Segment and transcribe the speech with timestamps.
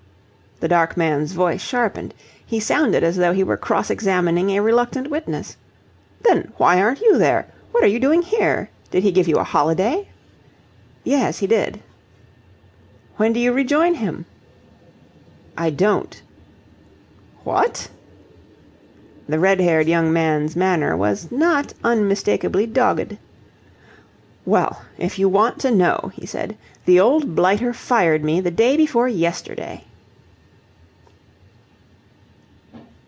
[0.59, 2.13] The dark man's voice sharpened.
[2.45, 5.57] He sounded as though he were cross examining a reluctant witness.
[6.21, 7.47] "Then why aren't you there?
[7.71, 8.69] What are you doing here?
[8.91, 10.07] Did he give you a holiday?"
[11.03, 11.81] "Yes, he did."
[13.17, 14.27] "When do you rejoin him?"
[15.57, 16.21] "I don't."
[17.43, 17.89] "What!"
[19.27, 23.17] The red haired young man's manner was not unmistakably dogged.
[24.45, 26.55] "Well, if you want to know," he said,
[26.85, 29.85] "the old blighter fired me the day before yesterday."